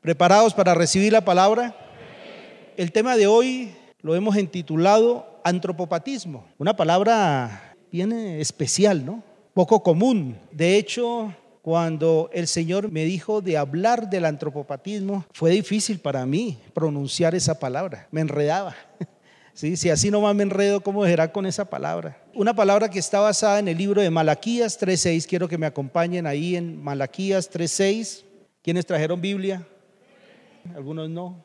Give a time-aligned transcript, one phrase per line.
[0.00, 1.76] ¿Preparados para recibir la palabra?
[2.78, 9.22] El tema de hoy lo hemos intitulado antropopatismo, una palabra bien especial, ¿no?
[9.52, 10.38] Poco común.
[10.52, 16.58] De hecho, cuando el Señor me dijo de hablar del antropopatismo, fue difícil para mí
[16.72, 18.74] pronunciar esa palabra, me enredaba.
[19.52, 19.76] ¿Sí?
[19.76, 22.16] Si así nomás me enredo, ¿cómo será con esa palabra?
[22.32, 26.26] Una palabra que está basada en el libro de Malaquías 3.6, quiero que me acompañen
[26.26, 28.22] ahí en Malaquías 3.6.
[28.62, 29.66] ¿Quiénes trajeron Biblia?
[30.74, 31.44] Algunos no,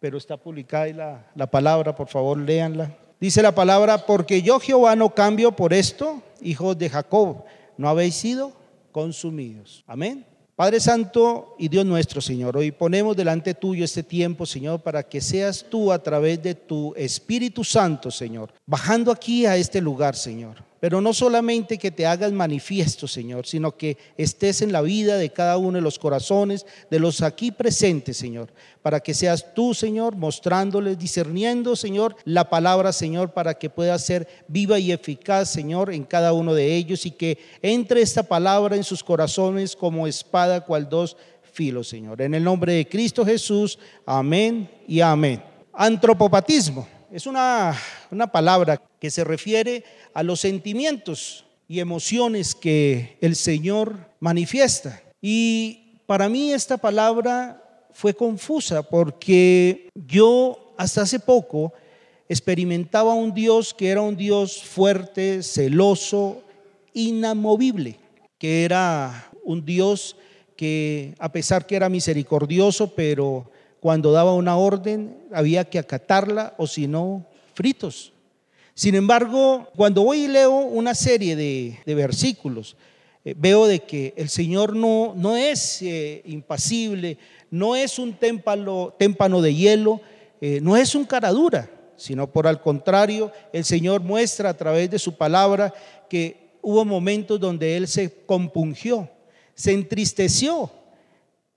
[0.00, 2.96] pero está publicada la, la palabra, por favor, léanla.
[3.20, 7.44] Dice la palabra, porque yo Jehová no cambio por esto, hijos de Jacob,
[7.76, 8.52] no habéis sido
[8.92, 9.82] consumidos.
[9.86, 10.26] Amén.
[10.56, 15.20] Padre Santo y Dios nuestro, Señor, hoy ponemos delante tuyo este tiempo, Señor, para que
[15.20, 20.62] seas tú a través de tu Espíritu Santo, Señor, bajando aquí a este lugar, Señor.
[20.84, 25.30] Pero no solamente que te hagas manifiesto, Señor, sino que estés en la vida de
[25.30, 28.52] cada uno de los corazones, de los aquí presentes, Señor,
[28.82, 34.28] para que seas tú, Señor, mostrándoles, discerniendo, Señor, la palabra, Señor, para que pueda ser
[34.46, 38.84] viva y eficaz, Señor, en cada uno de ellos y que entre esta palabra en
[38.84, 41.16] sus corazones como espada cual dos
[41.50, 42.20] filos, Señor.
[42.20, 45.42] En el nombre de Cristo Jesús, amén y amén.
[45.72, 47.72] Antropopatismo es una,
[48.14, 49.84] una palabra que se refiere
[50.14, 55.02] a los sentimientos y emociones que el Señor manifiesta.
[55.20, 57.62] Y para mí esta palabra
[57.92, 61.72] fue confusa porque yo hasta hace poco
[62.28, 66.42] experimentaba un Dios que era un Dios fuerte, celoso,
[66.92, 67.98] inamovible,
[68.38, 70.16] que era un Dios
[70.56, 73.50] que a pesar que era misericordioso, pero
[73.80, 78.12] cuando daba una orden había que acatarla o si no, fritos.
[78.74, 82.76] Sin embargo, cuando voy y leo una serie de, versículos,
[83.24, 87.16] eh, veo de que el Señor no, no es eh, impasible,
[87.50, 88.92] no es un témpano,
[89.40, 90.00] de hielo,
[90.40, 94.90] eh, no es un cara dura, sino por al contrario, el Señor muestra a través
[94.90, 95.72] de su palabra
[96.10, 99.08] que hubo momentos donde Él se compungió,
[99.54, 100.70] se entristeció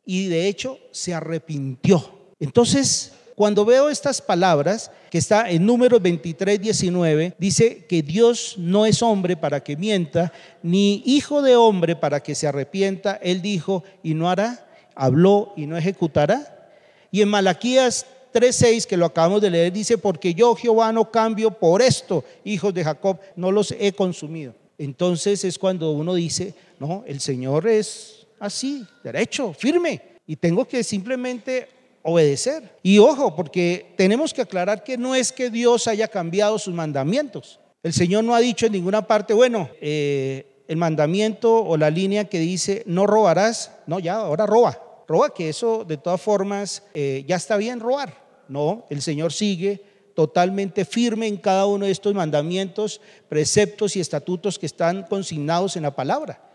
[0.06, 2.18] y de hecho se arrepintió.
[2.40, 8.88] Entonces, cuando veo estas palabras, que está en número 23, 19, dice que Dios no
[8.88, 10.34] es hombre para que mienta,
[10.64, 13.20] ni hijo de hombre para que se arrepienta.
[13.22, 16.72] Él dijo y no hará, habló y no ejecutará.
[17.12, 21.52] Y en Malaquías 3:6 que lo acabamos de leer dice, porque yo Jehová no cambio
[21.52, 24.56] por esto, hijos de Jacob, no los he consumido.
[24.80, 30.84] Entonces es cuando uno dice, no, el Señor es así, derecho, firme, y tengo que
[30.84, 31.77] simplemente
[32.08, 32.72] obedecer.
[32.82, 37.60] Y ojo, porque tenemos que aclarar que no es que Dios haya cambiado sus mandamientos.
[37.84, 42.26] El Señor no ha dicho en ninguna parte, bueno, eh, el mandamiento o la línea
[42.26, 44.82] que dice no robarás, no, ya, ahora roba.
[45.06, 48.14] Roba, que eso de todas formas eh, ya está bien robar.
[48.48, 49.84] No, el Señor sigue
[50.16, 55.84] totalmente firme en cada uno de estos mandamientos, preceptos y estatutos que están consignados en
[55.84, 56.47] la palabra.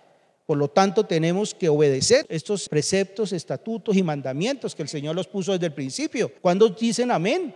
[0.52, 5.26] Por lo tanto, tenemos que obedecer estos preceptos, estatutos y mandamientos que el Señor los
[5.26, 6.30] puso desde el principio.
[6.42, 7.54] cuando dicen amén?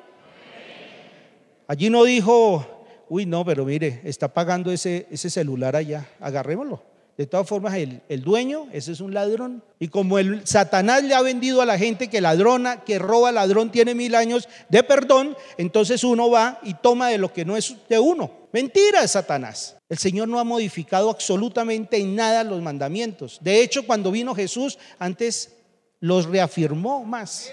[1.66, 2.64] Allí no dijo,
[3.10, 6.82] uy, no, pero mire, está pagando ese, ese celular allá, agarrémoslo.
[7.18, 9.62] De todas formas, el, el, dueño, ese es un ladrón.
[9.78, 13.70] Y como el Satanás le ha vendido a la gente que ladrona, que roba ladrón,
[13.70, 17.76] tiene mil años de perdón, entonces uno va y toma de lo que no es
[17.90, 18.30] de uno.
[18.52, 19.75] Mentira, Satanás.
[19.88, 23.38] El Señor no ha modificado absolutamente en nada los mandamientos.
[23.40, 25.52] De hecho, cuando vino Jesús, antes
[26.00, 27.52] los reafirmó más.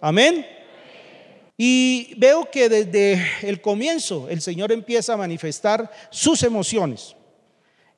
[0.00, 0.46] Amén.
[1.56, 7.14] Y veo que desde el comienzo el Señor empieza a manifestar sus emociones.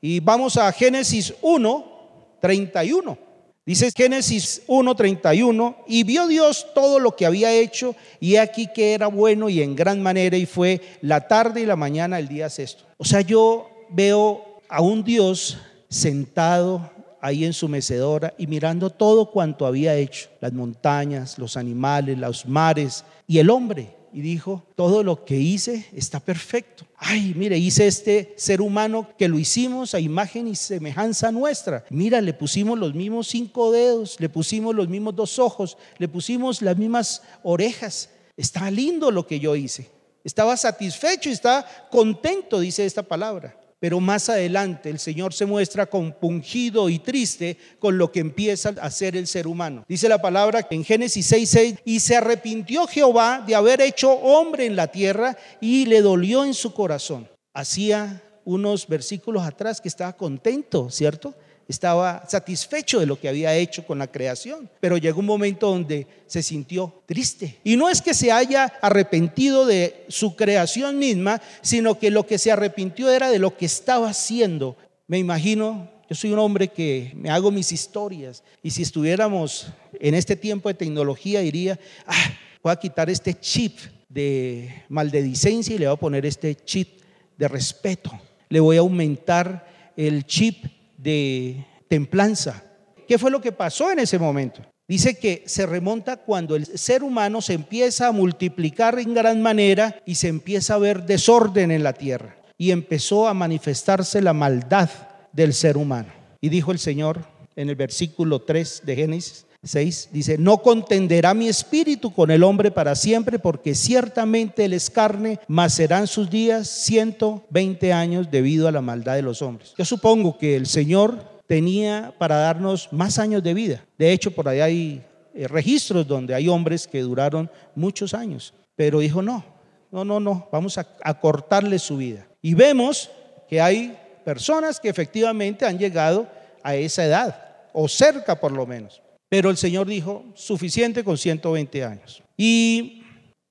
[0.01, 3.27] Y vamos a Génesis 1, 31.
[3.65, 9.09] Dice Génesis 1:31, y vio Dios todo lo que había hecho, y aquí que era
[9.09, 12.85] bueno y en gran manera, y fue la tarde y la mañana el día sexto.
[12.97, 15.59] O sea, yo veo a un Dios
[15.89, 22.19] sentado ahí en su mecedora y mirando todo cuanto había hecho, las montañas, los animales,
[22.19, 26.87] los mares y el hombre y dijo, todo lo que hice está perfecto.
[26.97, 31.85] Ay, mire, hice este ser humano que lo hicimos a imagen y semejanza nuestra.
[31.91, 36.63] Mira, le pusimos los mismos cinco dedos, le pusimos los mismos dos ojos, le pusimos
[36.63, 38.09] las mismas orejas.
[38.39, 39.91] Está lindo lo que yo hice.
[40.25, 43.55] Estaba satisfecho y está contento, dice esta palabra.
[43.79, 48.87] Pero más adelante el Señor se muestra compungido y triste con lo que empieza a
[48.87, 49.85] hacer el ser humano.
[49.87, 54.77] Dice la palabra en Génesis 6:6, y se arrepintió Jehová de haber hecho hombre en
[54.77, 57.29] la tierra y le dolió en su corazón.
[57.53, 61.35] Hacía unos versículos atrás que estaba contento, ¿cierto?
[61.69, 66.07] Estaba satisfecho de lo que había hecho con la creación, pero llegó un momento donde
[66.27, 67.59] se sintió triste.
[67.65, 72.39] Y no es que se haya arrepentido de su creación misma, sino que lo que
[72.39, 74.77] se arrepintió era de lo que estaba haciendo.
[75.09, 79.69] Me imagino, yo soy un hombre que me hago mis historias y si estuviéramos
[79.99, 82.33] en este tiempo de tecnología diría, ah,
[82.63, 83.79] voy a quitar este chip
[84.09, 87.01] de maldedicencia y le voy a poner este chip
[87.37, 88.11] de respeto.
[88.49, 89.67] Le voy a aumentar
[89.97, 90.76] el chip
[91.07, 92.65] de templanza.
[93.07, 94.61] ¿Qué fue lo que pasó en ese momento?
[94.89, 100.03] Dice que se remonta cuando el ser humano se empieza a multiplicar en gran manera
[100.05, 102.37] y se empieza a ver desorden en la tierra.
[102.59, 104.91] Y empezó a manifestarse la maldad
[105.33, 106.09] del ser humano.
[106.41, 107.25] Y dijo el Señor
[107.55, 112.71] en el versículo 3 de Génesis 6, dice, no contenderá mi espíritu con el hombre
[112.71, 118.73] para siempre, porque ciertamente él es carne, mas serán sus días 120 años debido a
[118.73, 119.75] la maldad de los hombres.
[119.77, 123.85] Yo supongo que el Señor tenía para darnos más años de vida.
[123.99, 125.05] De hecho, por ahí hay
[125.35, 129.45] eh, registros donde hay hombres que duraron muchos años, pero dijo, no,
[129.91, 132.27] no, no, no, vamos a, a cortarle su vida.
[132.43, 133.11] Y vemos
[133.49, 136.27] que hay personas que efectivamente han llegado
[136.63, 137.43] a esa edad,
[137.73, 139.01] o cerca por lo menos.
[139.29, 142.23] Pero el Señor dijo, suficiente con 120 años.
[142.37, 143.03] Y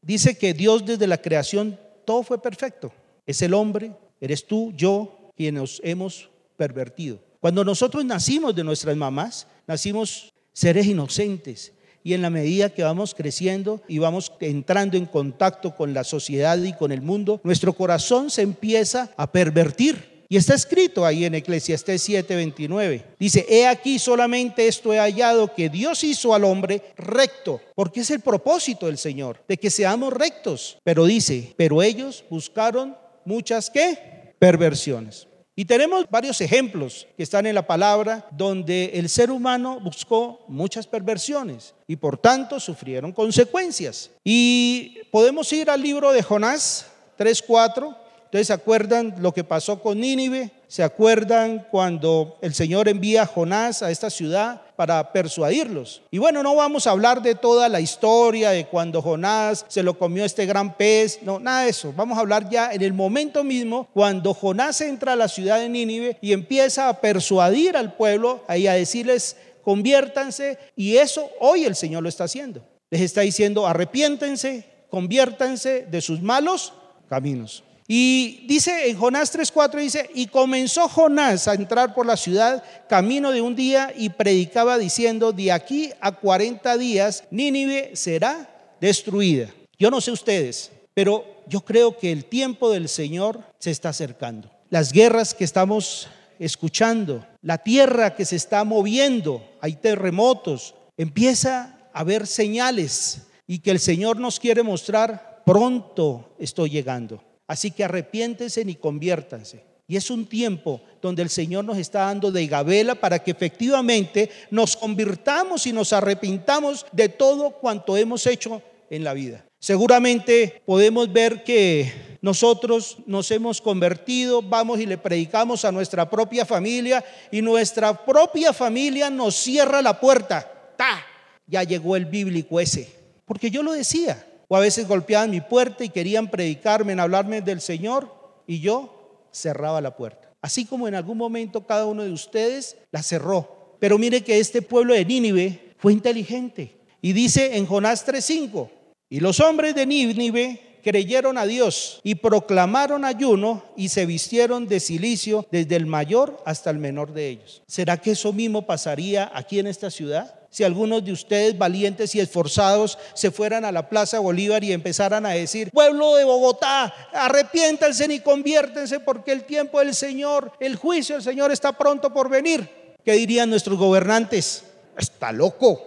[0.01, 2.93] dice que Dios desde la creación, todo fue perfecto.
[3.25, 3.91] Es el hombre,
[4.21, 7.19] eres tú, yo, quienes nos hemos pervertido.
[7.39, 11.73] Cuando nosotros nacimos de nuestras mamás, nacimos seres inocentes.
[12.03, 16.57] Y en la medida que vamos creciendo y vamos entrando en contacto con la sociedad
[16.61, 21.35] y con el mundo, nuestro corazón se empieza a pervertir y está escrito ahí en
[21.35, 23.03] Eclesiastés 7:29.
[23.19, 28.09] Dice, he aquí solamente esto he hallado que Dios hizo al hombre recto, porque es
[28.11, 30.77] el propósito del Señor, de que seamos rectos.
[30.83, 34.33] Pero dice, pero ellos buscaron muchas qué?
[34.39, 35.27] Perversiones.
[35.57, 40.85] Y tenemos varios ejemplos que están en la palabra donde el ser humano buscó muchas
[40.85, 44.11] perversiones y por tanto sufrieron consecuencias.
[44.21, 46.87] Y podemos ir al libro de Jonás
[47.17, 48.04] 3:4
[48.35, 50.51] ¿Ustedes se acuerdan lo que pasó con Nínive?
[50.67, 56.01] ¿Se acuerdan cuando el Señor envía a Jonás a esta ciudad para persuadirlos?
[56.11, 59.97] Y bueno, no vamos a hablar de toda la historia de cuando Jonás se lo
[59.97, 61.93] comió este gran pez, no, nada de eso.
[61.95, 65.69] Vamos a hablar ya en el momento mismo cuando Jonás entra a la ciudad de
[65.69, 70.59] Nínive y empieza a persuadir al pueblo y a decirles, conviértanse.
[70.75, 72.67] Y eso hoy el Señor lo está haciendo.
[72.89, 76.73] Les está diciendo, arrepiéntense, conviértanse de sus malos
[77.07, 77.63] caminos.
[77.87, 83.31] Y dice en Jonás 3:4 dice, "Y comenzó Jonás a entrar por la ciudad camino
[83.31, 88.49] de un día y predicaba diciendo, de aquí a 40 días Nínive será
[88.81, 93.89] destruida." Yo no sé ustedes, pero yo creo que el tiempo del Señor se está
[93.89, 94.49] acercando.
[94.69, 96.07] Las guerras que estamos
[96.39, 103.71] escuchando, la tierra que se está moviendo, hay terremotos, empieza a haber señales y que
[103.71, 107.21] el Señor nos quiere mostrar, pronto estoy llegando.
[107.47, 109.63] Así que arrepiéntense y conviértanse.
[109.87, 114.31] Y es un tiempo donde el Señor nos está dando de gabela para que efectivamente
[114.49, 119.45] nos convirtamos y nos arrepintamos de todo cuanto hemos hecho en la vida.
[119.59, 126.45] Seguramente podemos ver que nosotros nos hemos convertido, vamos y le predicamos a nuestra propia
[126.45, 130.73] familia y nuestra propia familia nos cierra la puerta.
[130.75, 131.05] ¡Ta!
[131.45, 132.91] Ya llegó el bíblico ese.
[133.25, 137.41] Porque yo lo decía, o a veces golpeaban mi puerta y querían predicarme, en hablarme
[137.41, 138.13] del Señor,
[138.47, 140.31] y yo cerraba la puerta.
[140.41, 143.77] Así como en algún momento cada uno de ustedes la cerró.
[143.79, 146.77] Pero mire que este pueblo de Nínive fue inteligente.
[147.01, 148.69] Y dice en Jonás 3:5,
[149.09, 154.79] y los hombres de Nínive creyeron a Dios y proclamaron ayuno y se vistieron de
[154.79, 157.63] silicio desde el mayor hasta el menor de ellos.
[157.67, 160.44] ¿Será que eso mismo pasaría aquí en esta ciudad?
[160.55, 165.25] Si algunos de ustedes valientes y esforzados se fueran a la Plaza Bolívar y empezaran
[165.25, 171.15] a decir, pueblo de Bogotá, arrepiéntanse y conviértense porque el tiempo del Señor, el juicio
[171.15, 172.95] del Señor está pronto por venir.
[173.03, 174.63] ¿Qué dirían nuestros gobernantes?
[174.97, 175.81] Está loco,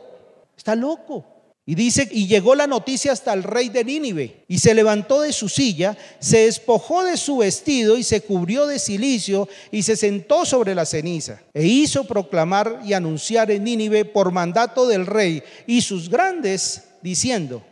[0.54, 1.37] está loco.
[1.68, 5.34] Y dice, y llegó la noticia hasta el rey de Nínive, y se levantó de
[5.34, 10.46] su silla, se despojó de su vestido y se cubrió de silicio y se sentó
[10.46, 15.82] sobre la ceniza, e hizo proclamar y anunciar en Nínive por mandato del rey y
[15.82, 17.62] sus grandes, diciendo,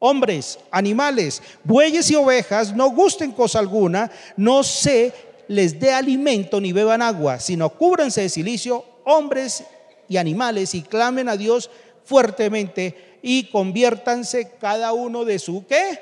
[0.00, 5.14] hombres, animales, bueyes y ovejas, no gusten cosa alguna, no se
[5.48, 9.64] les dé alimento ni beban agua, sino cúbranse de silicio, hombres
[10.10, 11.70] y animales, y clamen a Dios
[12.04, 15.98] fuertemente y conviértanse cada uno de su qué?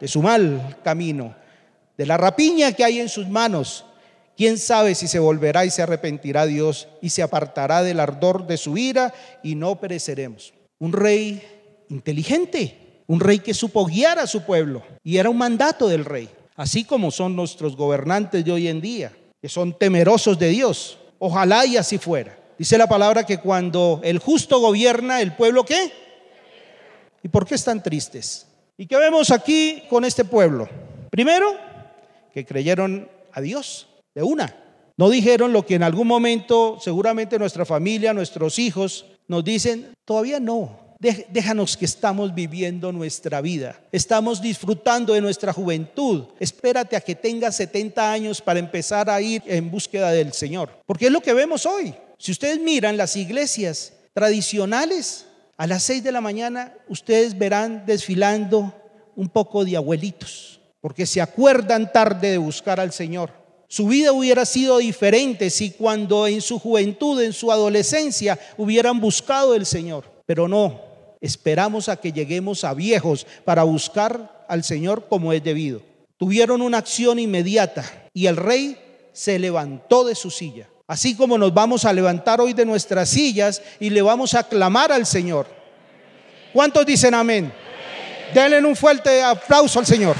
[0.00, 1.32] De su mal camino,
[1.96, 3.84] de la rapiña que hay en sus manos.
[4.36, 8.56] ¿Quién sabe si se volverá y se arrepentirá Dios y se apartará del ardor de
[8.56, 9.14] su ira
[9.44, 10.52] y no pereceremos?
[10.80, 11.40] Un rey
[11.88, 16.28] inteligente, un rey que supo guiar a su pueblo y era un mandato del rey,
[16.56, 20.98] así como son nuestros gobernantes de hoy en día, que son temerosos de Dios.
[21.20, 22.36] Ojalá y así fuera.
[22.58, 26.09] Dice la palabra que cuando el justo gobierna, el pueblo qué?
[27.22, 28.46] ¿Y por qué están tristes?
[28.76, 30.68] ¿Y qué vemos aquí con este pueblo?
[31.10, 31.52] Primero,
[32.32, 34.54] que creyeron a Dios de una.
[34.96, 40.40] No dijeron lo que en algún momento seguramente nuestra familia, nuestros hijos nos dicen, todavía
[40.40, 40.78] no.
[40.98, 43.80] Déjanos que estamos viviendo nuestra vida.
[43.90, 46.24] Estamos disfrutando de nuestra juventud.
[46.38, 50.68] Espérate a que tengas 70 años para empezar a ir en búsqueda del Señor.
[50.84, 51.94] Porque es lo que vemos hoy.
[52.18, 55.24] Si ustedes miran las iglesias tradicionales,
[55.60, 58.72] a las 6 de la mañana ustedes verán desfilando
[59.14, 63.30] un poco de abuelitos, porque se acuerdan tarde de buscar al Señor.
[63.68, 69.54] Su vida hubiera sido diferente si cuando en su juventud, en su adolescencia, hubieran buscado
[69.54, 70.06] el Señor.
[70.24, 70.80] Pero no,
[71.20, 75.82] esperamos a que lleguemos a viejos para buscar al Señor como es debido.
[76.16, 78.78] Tuvieron una acción inmediata y el rey
[79.12, 80.70] se levantó de su silla.
[80.90, 84.90] Así como nos vamos a levantar hoy de nuestras sillas y le vamos a clamar
[84.90, 85.46] al Señor.
[86.52, 87.52] ¿Cuántos dicen amén?
[88.34, 90.16] Denle un fuerte aplauso al Señor.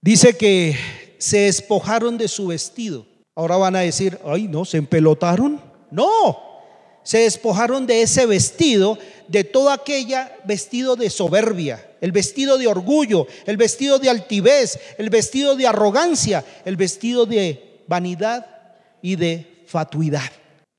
[0.00, 0.78] Dice que
[1.18, 3.04] se despojaron de su vestido.
[3.34, 5.60] Ahora van a decir, ay, no, se empelotaron.
[5.90, 6.52] No,
[7.02, 8.98] se despojaron de ese vestido,
[9.32, 15.08] de todo aquella vestido de soberbia, el vestido de orgullo, el vestido de altivez, el
[15.08, 18.46] vestido de arrogancia, el vestido de vanidad
[19.00, 20.30] y de fatuidad.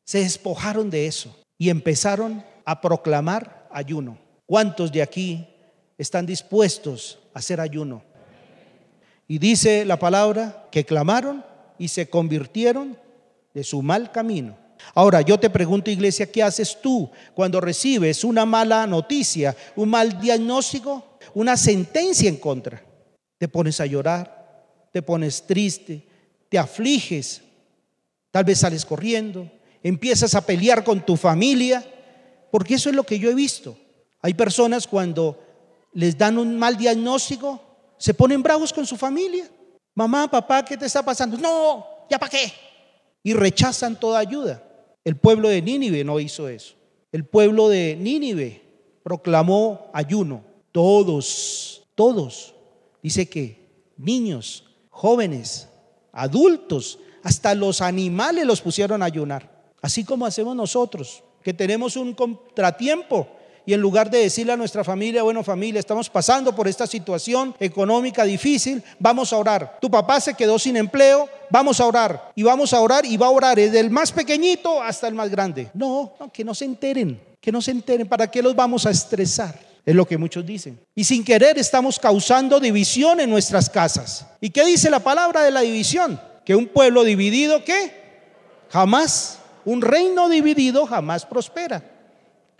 [0.06, 4.20] Se despojaron de eso y empezaron a proclamar ayuno.
[4.46, 5.48] ¿Cuántos de aquí
[5.98, 8.04] están dispuestos a hacer ayuno?
[9.28, 11.44] Y dice la palabra que clamaron
[11.80, 13.00] y se convirtieron
[13.56, 14.63] de su mal camino.
[14.94, 20.20] Ahora, yo te pregunto, iglesia, ¿qué haces tú cuando recibes una mala noticia, un mal
[20.20, 22.84] diagnóstico, una sentencia en contra?
[23.38, 26.06] Te pones a llorar, te pones triste,
[26.50, 27.42] te afliges,
[28.32, 29.50] tal vez sales corriendo,
[29.82, 31.84] empiezas a pelear con tu familia,
[32.52, 33.78] porque eso es lo que yo he visto.
[34.22, 35.40] Hay personas cuando
[35.94, 37.62] les dan un mal diagnóstico,
[37.98, 39.50] se ponen bravos con su familia.
[39.96, 41.38] Mamá, papá, ¿qué te está pasando?
[41.38, 42.52] No, ¿ya para qué?
[43.24, 44.64] Y rechazan toda ayuda.
[45.04, 46.76] El pueblo de Nínive no hizo eso.
[47.12, 48.62] El pueblo de Nínive
[49.04, 50.44] proclamó ayuno.
[50.72, 52.56] Todos, todos.
[53.02, 55.70] Dice que niños, jóvenes,
[56.12, 59.52] adultos, hasta los animales los pusieron a ayunar.
[59.82, 63.28] Así como hacemos nosotros, que tenemos un contratiempo
[63.66, 67.56] y en lugar de decirle a nuestra familia, bueno familia, estamos pasando por esta situación
[67.60, 69.78] económica difícil, vamos a orar.
[69.80, 72.32] Tu papá se quedó sin empleo, vamos a orar.
[72.36, 75.30] Y vamos a orar y va a orar desde el más pequeñito hasta el más
[75.30, 75.70] grande.
[75.74, 78.08] No, no que no se enteren, que no se enteren.
[78.08, 79.58] ¿Para qué los vamos a estresar?
[79.86, 80.80] Es lo que muchos dicen.
[80.94, 84.26] Y sin querer estamos causando división en nuestras casas.
[84.42, 86.20] ¿Y qué dice la palabra de la división?
[86.46, 88.04] Que un pueblo dividido, ¿qué?
[88.70, 89.40] Jamás.
[89.66, 91.93] Un reino dividido jamás prospera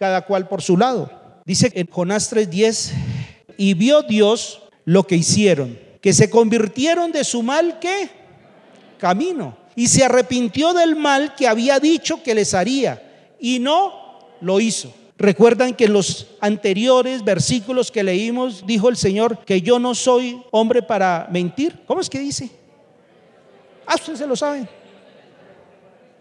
[0.04, 1.10] cada cual por su lado.
[1.46, 2.92] Dice en Jonás 3:10,
[3.56, 8.10] y vio Dios lo que hicieron, que se convirtieron de su mal que
[8.98, 13.02] camino, y se arrepintió del mal que había dicho que les haría,
[13.40, 14.94] y no lo hizo.
[15.18, 20.44] Recuerdan que en los anteriores versículos que leímos dijo el Señor que yo no soy
[20.52, 21.80] hombre para mentir.
[21.88, 22.52] ¿Cómo es que dice?
[23.88, 24.68] Ah, ustedes se lo saben.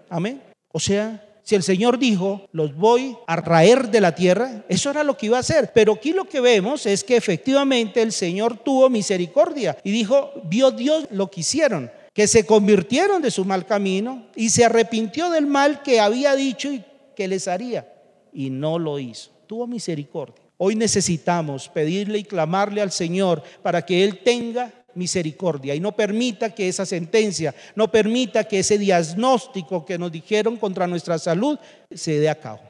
[0.09, 0.41] Amén.
[0.71, 5.03] O sea, si el Señor dijo, los voy a raer de la tierra, eso era
[5.03, 5.73] lo que iba a hacer.
[5.75, 10.71] Pero aquí lo que vemos es que efectivamente el Señor tuvo misericordia y dijo, vio
[10.71, 15.47] Dios lo que hicieron, que se convirtieron de su mal camino y se arrepintió del
[15.47, 16.85] mal que había dicho y
[17.17, 17.93] que les haría.
[18.33, 19.31] Y no lo hizo.
[19.47, 20.43] Tuvo misericordia.
[20.59, 26.55] Hoy necesitamos pedirle y clamarle al Señor para que Él tenga misericordia y no permita
[26.55, 31.59] que esa sentencia, no permita que ese diagnóstico que nos dijeron contra nuestra salud
[31.91, 32.61] se dé a cabo.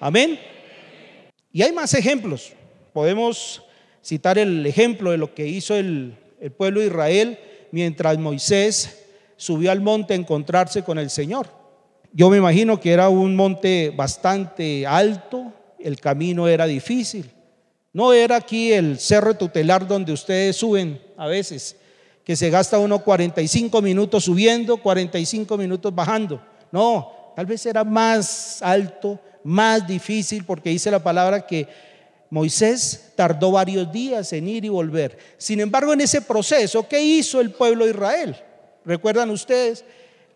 [0.00, 0.38] Amén.
[1.52, 2.52] Y hay más ejemplos.
[2.92, 3.62] Podemos
[4.02, 7.38] citar el ejemplo de lo que hizo el, el pueblo de Israel
[7.70, 9.04] mientras Moisés
[9.36, 11.48] subió al monte a encontrarse con el Señor.
[12.12, 17.30] Yo me imagino que era un monte bastante alto, el camino era difícil.
[17.92, 21.76] No era aquí el cerro tutelar donde ustedes suben a veces,
[22.24, 26.40] que se gasta uno 45 minutos subiendo, 45 minutos bajando.
[26.70, 31.66] No, tal vez era más alto, más difícil porque dice la palabra que
[32.30, 35.18] Moisés tardó varios días en ir y volver.
[35.36, 38.36] Sin embargo, en ese proceso, ¿qué hizo el pueblo de Israel?
[38.84, 39.84] ¿Recuerdan ustedes?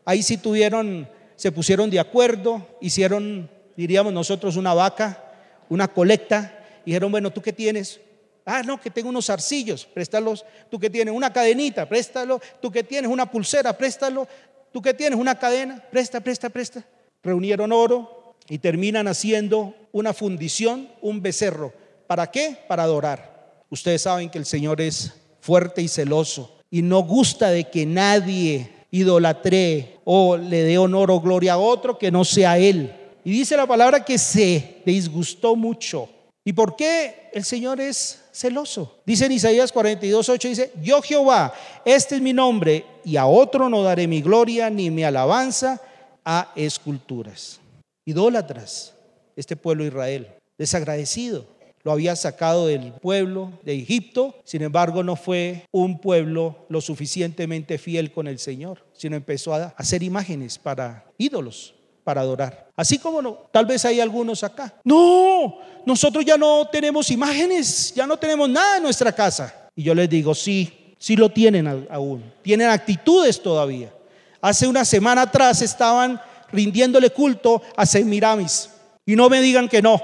[0.05, 5.23] Ahí sí tuvieron, se pusieron de acuerdo, hicieron, diríamos nosotros, una vaca,
[5.69, 8.01] una colecta, dijeron, bueno, ¿tú qué tienes?
[8.45, 10.45] Ah, no, que tengo unos arcillos, préstalos.
[10.71, 12.41] Tú que tienes una cadenita, préstalo.
[12.61, 14.29] Tú que tienes una pulsera, préstalo.
[14.73, 16.85] Tú que tienes una cadena, presta, presta, presta.
[17.23, 21.73] Reunieron oro y terminan haciendo una fundición, un becerro.
[22.07, 22.59] ¿Para qué?
[22.69, 23.65] Para adorar.
[23.71, 28.69] Ustedes saben que el Señor es fuerte y celoso y no gusta de que nadie
[28.91, 32.93] idolatre o le dé honor o gloria a otro que no sea Él.
[33.25, 36.09] Y dice la palabra que se disgustó mucho.
[36.45, 39.01] ¿Y por qué el Señor es celoso?
[39.07, 41.55] Dice en Isaías 42, 8, dice, yo Jehová,
[41.87, 45.81] este es mi nombre, y a otro no daré mi gloria ni mi alabanza
[46.23, 47.61] a esculturas.
[48.05, 48.95] Idólatras,
[49.37, 51.47] este pueblo Israel, desagradecido.
[51.83, 57.77] Lo había sacado del pueblo de Egipto, sin embargo no fue un pueblo lo suficientemente
[57.77, 62.71] fiel con el Señor, sino empezó a hacer imágenes para ídolos, para adorar.
[62.77, 64.73] Así como no, tal vez hay algunos acá.
[64.85, 69.71] No, nosotros ya no tenemos imágenes, ya no tenemos nada en nuestra casa.
[69.75, 73.93] Y yo les digo, sí, sí lo tienen aún, tienen actitudes todavía.
[74.41, 76.21] Hace una semana atrás estaban
[76.53, 78.71] rindiéndole culto a Semiramis.
[79.07, 80.01] Y no me digan que no,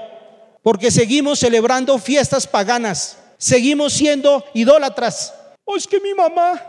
[0.63, 5.33] porque seguimos celebrando fiestas paganas, seguimos siendo idólatras.
[5.63, 6.61] Oh, es que mi mamá,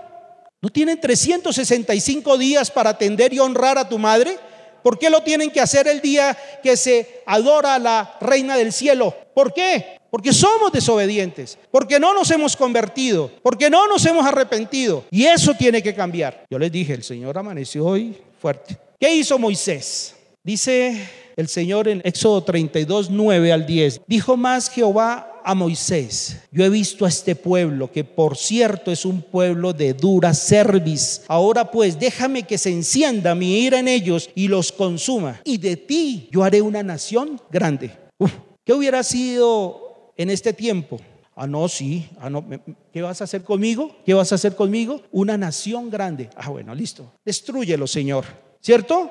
[0.60, 4.38] ¿no tienen 365 días para atender y honrar a tu madre?
[4.82, 8.72] ¿Por qué lo tienen que hacer el día que se adora a la reina del
[8.72, 9.14] cielo?
[9.34, 9.98] ¿Por qué?
[10.10, 15.04] Porque somos desobedientes, porque no nos hemos convertido, porque no nos hemos arrepentido.
[15.10, 16.44] Y eso tiene que cambiar.
[16.50, 18.76] Yo les dije, el Señor amaneció hoy fuerte.
[19.00, 20.14] ¿Qué hizo Moisés?
[20.42, 24.02] Dice el Señor en Éxodo 32, 9 al 10.
[24.06, 29.04] Dijo más Jehová a Moisés, yo he visto a este pueblo, que por cierto es
[29.04, 31.22] un pueblo de dura cerviz.
[31.28, 35.40] Ahora pues déjame que se encienda mi ira en ellos y los consuma.
[35.44, 37.93] Y de ti yo haré una nación grande.
[38.64, 41.00] ¿Qué hubiera sido en este tiempo?
[41.34, 42.08] Ah, no, sí.
[42.21, 42.45] Ah, no.
[42.93, 43.97] ¿Qué vas a hacer conmigo?
[44.04, 45.02] ¿Qué vas a hacer conmigo?
[45.10, 46.28] Una nación grande.
[46.36, 47.10] Ah, bueno, listo.
[47.25, 48.26] Destruyelo, Señor.
[48.60, 49.10] ¿Cierto?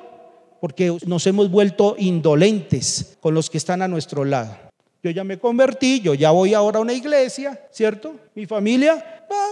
[0.61, 4.55] porque nos hemos vuelto indolentes con los que están a nuestro lado.
[5.03, 8.15] Yo ya me convertí, yo ya voy ahora a una iglesia, ¿cierto?
[8.35, 9.51] Mi familia, ah,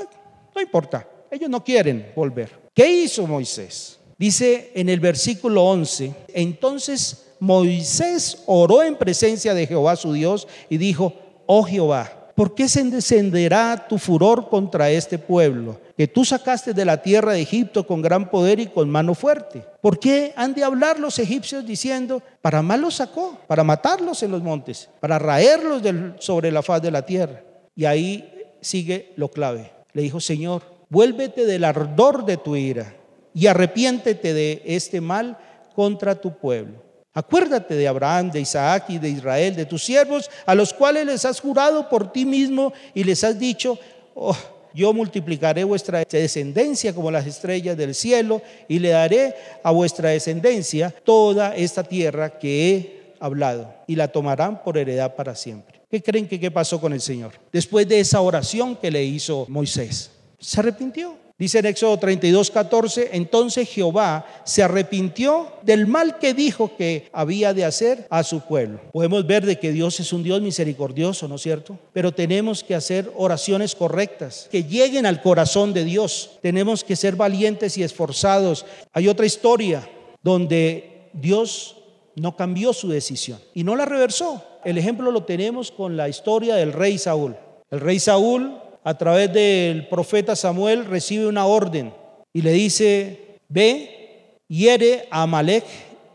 [0.53, 2.51] no importa, ellos no quieren volver.
[2.73, 3.99] ¿Qué hizo Moisés?
[4.17, 10.77] Dice en el versículo 11, entonces Moisés oró en presencia de Jehová su Dios y
[10.77, 11.13] dijo,
[11.45, 15.77] oh Jehová, ¿por qué se encenderá tu furor contra este pueblo?
[15.97, 19.61] Que tú sacaste de la tierra de Egipto con gran poder y con mano fuerte.
[19.81, 24.31] ¿Por qué han de hablar los egipcios diciendo, para mal los sacó, para matarlos en
[24.31, 25.81] los montes, para raerlos
[26.19, 27.43] sobre la faz de la tierra?
[27.75, 29.73] Y ahí sigue lo clave.
[29.91, 32.95] Le dijo, Señor, vuélvete del ardor de tu ira
[33.33, 35.37] y arrepiéntete de este mal
[35.75, 40.53] contra tu pueblo Acuérdate de Abraham, de Isaac y de Israel, de tus siervos, a
[40.53, 43.79] los cuales les has jurado por ti mismo y les has dicho,
[44.13, 44.35] oh,
[44.73, 50.93] yo multiplicaré vuestra descendencia como las estrellas del cielo y le daré a vuestra descendencia
[51.03, 55.81] toda esta tierra que he hablado y la tomarán por heredad para siempre.
[55.89, 57.33] ¿Qué creen que qué pasó con el Señor?
[57.51, 61.28] Después de esa oración que le hizo Moisés, se arrepintió.
[61.39, 67.53] Dice en Éxodo 32, 14, entonces Jehová se arrepintió del mal que dijo que había
[67.53, 68.81] de hacer a su pueblo.
[68.91, 71.79] Podemos ver de que Dios es un Dios misericordioso, ¿no es cierto?
[71.93, 76.31] Pero tenemos que hacer oraciones correctas, que lleguen al corazón de Dios.
[76.41, 78.65] Tenemos que ser valientes y esforzados.
[78.91, 79.89] Hay otra historia
[80.21, 81.77] donde Dios
[82.15, 84.43] no cambió su decisión y no la reversó.
[84.65, 87.37] El ejemplo lo tenemos con la historia del rey Saúl.
[87.71, 88.57] El rey Saúl
[88.89, 91.93] a través del profeta Samuel recibe una orden
[92.33, 95.63] y le dice, ve, hiere a Amalek,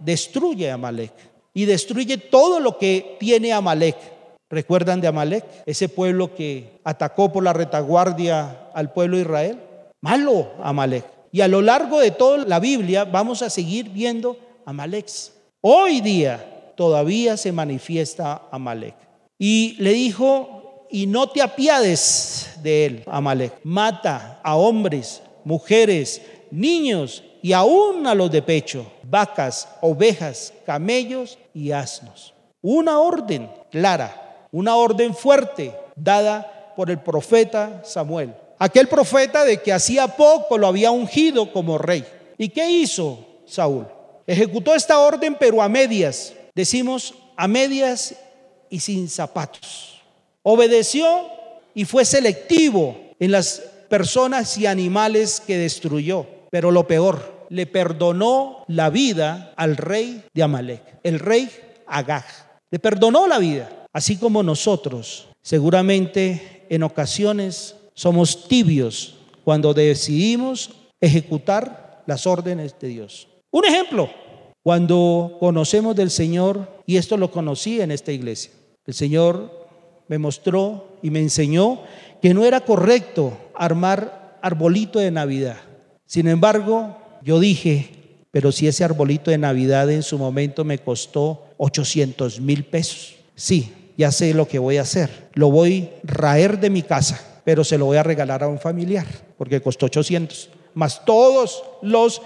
[0.01, 1.13] destruye a Amalek
[1.55, 3.95] y destruye todo lo que tiene Amalek.
[4.51, 5.45] ¿Recuerdan de Amalek?
[5.67, 9.61] Ese pueblo que atacó por la retaguardia al pueblo de Israel.
[10.03, 11.05] Malo Amalek.
[11.31, 15.07] Y a lo largo de toda la Biblia vamos a seguir viendo Amalek.
[15.61, 18.97] Hoy día todavía se manifiesta Amalek.
[19.39, 20.64] Y le dijo
[20.95, 23.53] y no te apiades de él, Amalek.
[23.65, 31.73] Mata a hombres, mujeres, niños y aún a los de pecho, vacas, ovejas, camellos y
[31.73, 32.33] asnos.
[32.63, 38.33] Una orden clara, una orden fuerte dada por el profeta Samuel.
[38.61, 42.05] Aquel profeta de que hacía poco lo había ungido como rey.
[42.39, 43.89] ¿Y qué hizo Saúl?
[44.29, 46.35] Ejecutó esta orden pero a medias.
[46.55, 48.15] Decimos a medias
[48.71, 49.94] y sin zapatos.
[50.45, 51.07] Obedeció
[51.75, 56.27] y fue selectivo en las personas y animales que destruyó.
[56.51, 61.51] Pero lo peor, le perdonó la vida al rey de Amalek, el rey
[61.87, 62.25] Agag.
[62.71, 65.29] Le perdonó la vida, así como nosotros.
[65.43, 73.29] Seguramente en ocasiones somos tibios cuando decidimos ejecutar las órdenes de Dios.
[73.51, 74.11] Un ejemplo,
[74.63, 78.51] cuando conocemos del Señor, y esto lo conocí en esta iglesia,
[78.87, 79.64] el Señor
[80.09, 81.81] me mostró y me enseñó
[82.21, 85.57] que no era correcto armar arbolito de Navidad.
[86.07, 87.91] Sin embargo, yo dije,
[88.31, 93.73] pero si ese arbolito de Navidad en su momento me costó 800 mil pesos, sí,
[93.97, 95.29] ya sé lo que voy a hacer.
[95.35, 98.59] Lo voy a raer de mi casa, pero se lo voy a regalar a un
[98.59, 99.07] familiar,
[99.39, 102.23] porque costó 800, más todos los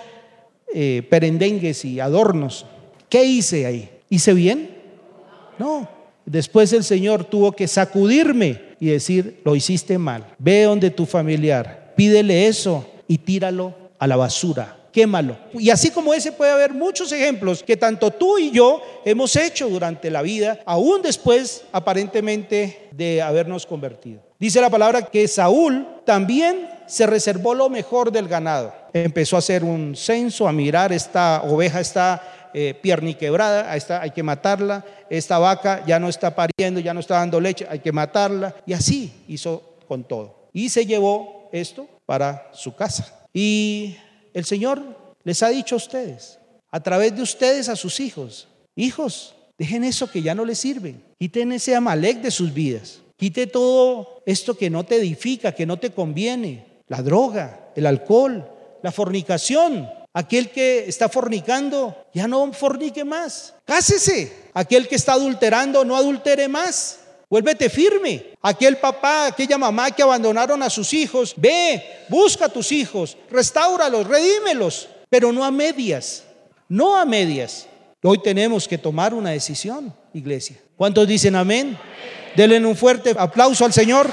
[0.74, 2.66] eh, perendengues y adornos.
[3.08, 3.90] ¿Qué hice ahí?
[4.08, 4.76] ¿Hice bien?
[5.58, 5.97] No.
[6.28, 10.26] Después el Señor tuvo que sacudirme y decir, lo hiciste mal.
[10.38, 14.76] Ve donde tu familiar, pídele eso y tíralo a la basura.
[14.92, 15.36] Quémalo.
[15.54, 19.68] Y así como ese puede haber muchos ejemplos que tanto tú y yo hemos hecho
[19.68, 24.20] durante la vida, aún después aparentemente de habernos convertido.
[24.38, 28.72] Dice la palabra que Saúl también se reservó lo mejor del ganado.
[28.92, 34.22] Empezó a hacer un censo, a mirar, esta oveja está eh, pierniquebrada, esta hay que
[34.22, 38.54] matarla, esta vaca ya no está pariendo, ya no está dando leche, hay que matarla.
[38.66, 40.48] Y así hizo con todo.
[40.52, 43.26] Y se llevó esto para su casa.
[43.32, 43.96] Y
[44.34, 44.82] el Señor
[45.24, 46.38] les ha dicho a ustedes,
[46.70, 50.96] a través de ustedes a sus hijos, hijos, dejen eso que ya no les sirve,
[51.18, 55.78] quiten ese amalek de sus vidas, quite todo esto que no te edifica, que no
[55.78, 58.50] te conviene, la droga, el alcohol,
[58.82, 59.88] la fornicación.
[60.18, 63.54] Aquel que está fornicando, ya no fornique más.
[63.64, 64.48] Cásese.
[64.52, 66.98] Aquel que está adulterando, no adultere más.
[67.30, 68.32] Vuélvete firme.
[68.42, 74.08] Aquel papá, aquella mamá que abandonaron a sus hijos, ve, busca a tus hijos, restáuralos,
[74.08, 76.24] redímelos, pero no a medias.
[76.68, 77.68] No a medias.
[78.02, 80.56] Hoy tenemos que tomar una decisión, iglesia.
[80.76, 81.78] ¿Cuántos dicen amén?
[82.34, 84.10] Denle un fuerte aplauso al Señor.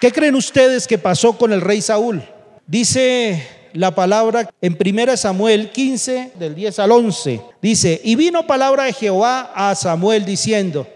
[0.00, 2.22] ¿Qué creen ustedes que pasó con el rey Saúl?
[2.66, 7.40] Dice la palabra en 1 Samuel 15, del 10 al 11.
[7.62, 10.86] Dice, y vino palabra de Jehová a Samuel diciendo,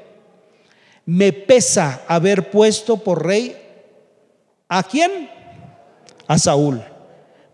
[1.07, 3.57] me pesa haber puesto por rey
[4.69, 5.31] a quién?
[6.27, 6.83] A Saúl,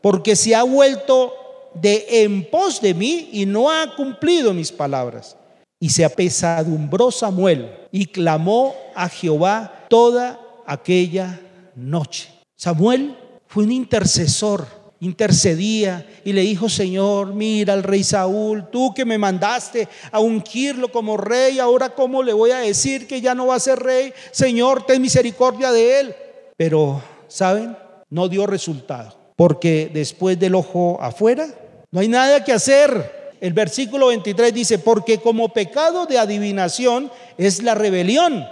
[0.00, 1.32] porque se ha vuelto
[1.74, 5.36] de en pos de mí y no ha cumplido mis palabras.
[5.78, 11.40] Y se apesadumbró Samuel y clamó a Jehová toda aquella
[11.76, 12.28] noche.
[12.56, 14.66] Samuel fue un intercesor,
[15.00, 20.90] intercedía y le dijo, Señor, mira al rey Saúl, tú que me mandaste a ungirlo
[20.90, 24.12] como rey, ahora cómo le voy a decir que ya no va a ser rey,
[24.32, 26.14] Señor, ten misericordia de él.
[26.56, 27.76] Pero, ¿saben?
[28.08, 31.46] No dio resultado, porque después del ojo afuera,
[31.90, 33.36] no hay nada que hacer.
[33.40, 38.46] El versículo 23 dice, porque como pecado de adivinación es la rebelión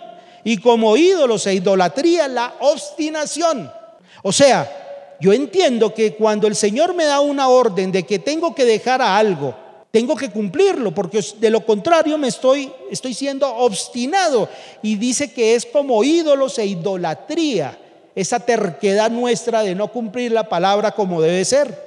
[0.44, 3.72] y como ídolos e idolatría la obstinación.
[4.22, 8.54] O sea, yo entiendo que cuando el Señor me da una orden de que tengo
[8.54, 9.54] que dejar a algo,
[9.90, 14.48] tengo que cumplirlo, porque de lo contrario me estoy, estoy siendo obstinado.
[14.82, 17.78] Y dice que es como ídolos e idolatría,
[18.14, 21.80] esa terquedad nuestra de no cumplir la palabra como debe ser.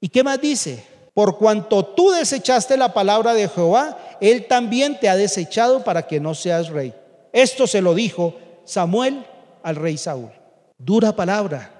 [0.00, 0.84] ¿Y qué más dice?
[1.14, 6.20] Por cuanto tú desechaste la palabra de Jehová, Él también te ha desechado para que
[6.20, 6.94] no seas rey.
[7.32, 9.24] Esto se lo dijo Samuel
[9.62, 10.30] al rey Saúl.
[10.78, 11.70] Dura palabra.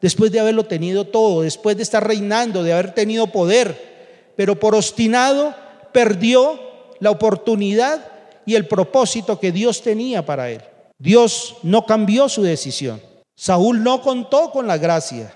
[0.00, 4.74] Después de haberlo tenido todo, después de estar reinando, de haber tenido poder, pero por
[4.74, 5.54] obstinado
[5.92, 6.58] perdió
[6.98, 8.04] la oportunidad
[8.44, 10.62] y el propósito que Dios tenía para él.
[10.98, 13.00] Dios no cambió su decisión.
[13.36, 15.34] Saúl no contó con la gracia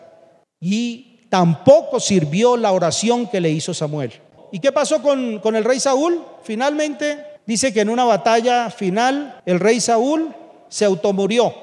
[0.61, 4.13] y tampoco sirvió la oración que le hizo Samuel.
[4.51, 6.23] ¿Y qué pasó con, con el rey Saúl?
[6.43, 10.35] Finalmente Dice que en una batalla final el rey Saúl
[10.69, 11.55] se automurió,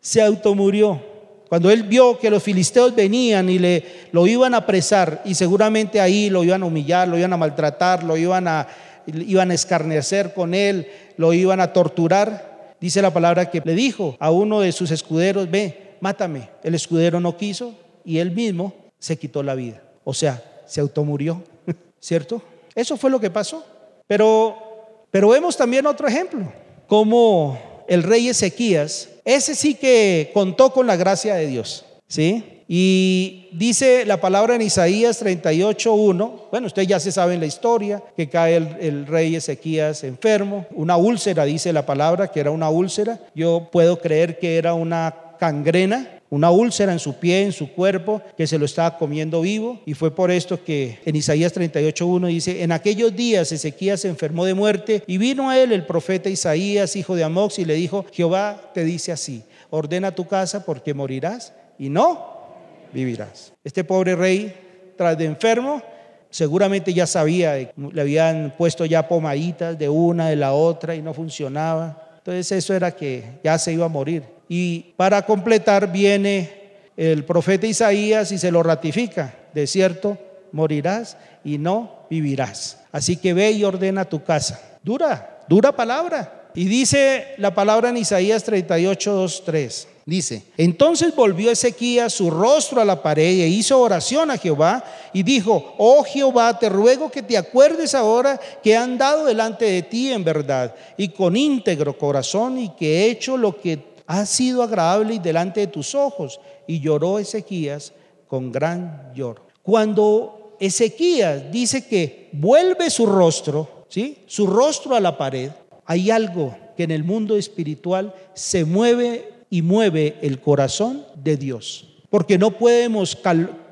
[0.00, 1.02] se automurió.
[1.48, 6.00] Cuando él vio que los filisteos venían y le lo iban a apresar y seguramente
[6.00, 8.68] ahí lo iban a humillar, lo iban a maltratar, lo iban a
[9.06, 14.16] iban a escarnecer con él, lo iban a torturar, dice la palabra que le dijo
[14.20, 17.74] a uno de sus escuderos, "Ve, mátame." El escudero no quiso
[18.04, 19.82] y él mismo se quitó la vida.
[20.04, 21.42] O sea, se automurió,
[22.00, 22.40] ¿cierto?
[22.74, 23.64] Eso fue lo que pasó.
[24.06, 24.71] Pero
[25.12, 26.52] pero vemos también otro ejemplo,
[26.88, 32.64] como el rey Ezequías, ese sí que contó con la gracia de Dios, ¿sí?
[32.66, 38.30] Y dice la palabra en Isaías 38.1, bueno, ustedes ya se saben la historia, que
[38.30, 43.20] cae el, rey Ezequías enfermo, una úlcera, dice la palabra, que era una úlcera.
[43.34, 48.22] Yo puedo creer que era una cangrena, una úlcera en su pie, en su cuerpo,
[48.38, 49.82] que se lo estaba comiendo vivo.
[49.84, 54.46] Y fue por esto que en Isaías 38.1 dice, en aquellos días Ezequías se enfermó
[54.46, 58.06] de muerte y vino a él el profeta Isaías, hijo de Amox, y le dijo,
[58.12, 62.46] Jehová te dice así, ordena tu casa porque morirás y no
[62.94, 63.52] vivirás.
[63.62, 64.54] Este pobre rey,
[64.96, 65.82] tras de enfermo,
[66.30, 71.12] seguramente ya sabía, le habían puesto ya pomaditas de una, de la otra y no
[71.12, 72.14] funcionaba.
[72.16, 74.22] Entonces eso era que ya se iba a morir.
[74.54, 76.50] Y para completar viene
[76.94, 79.34] el profeta Isaías y se lo ratifica.
[79.54, 80.18] De cierto,
[80.52, 82.78] morirás y no vivirás.
[82.92, 84.78] Así que ve y ordena tu casa.
[84.82, 86.50] Dura, dura palabra.
[86.54, 89.88] Y dice la palabra en Isaías 38, 2, 3.
[90.04, 94.84] Dice, entonces volvió Ezequías su rostro a la pared e hizo oración a Jehová
[95.14, 99.82] y dijo, oh Jehová, te ruego que te acuerdes ahora que he andado delante de
[99.82, 104.62] ti en verdad y con íntegro corazón y que he hecho lo que ha sido
[104.62, 106.40] agradable y delante de tus ojos.
[106.66, 107.92] Y lloró Ezequías
[108.26, 109.46] con gran lloro.
[109.62, 114.18] Cuando Ezequías dice que vuelve su rostro, ¿sí?
[114.26, 115.50] Su rostro a la pared,
[115.84, 121.88] hay algo que en el mundo espiritual se mueve y mueve el corazón de Dios.
[122.08, 123.18] Porque no podemos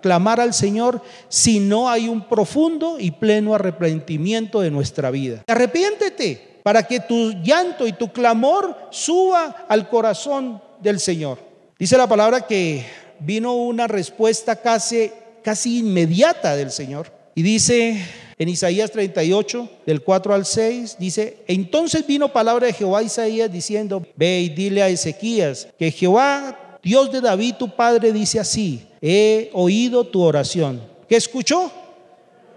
[0.01, 5.45] clamar al Señor si no hay un profundo y pleno arrepentimiento de nuestra vida.
[5.47, 11.39] Arrepiéntete para que tu llanto y tu clamor suba al corazón del Señor.
[11.79, 12.85] Dice la palabra que
[13.21, 15.11] vino una respuesta casi,
[15.43, 17.13] casi inmediata del Señor.
[17.35, 18.05] Y dice
[18.39, 23.53] en Isaías 38, del 4 al 6, dice, entonces vino palabra de Jehová a Isaías
[23.53, 28.87] diciendo, ve y dile a Ezequías que Jehová, Dios de David, tu padre, dice así,
[29.03, 30.81] he oído tu oración.
[31.09, 31.71] ¿Qué escuchó?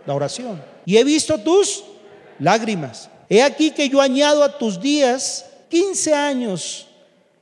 [0.06, 0.62] La oración.
[0.86, 1.84] Y he visto tus
[2.39, 3.10] lágrimas.
[3.34, 6.86] He aquí que yo añado a tus días 15 años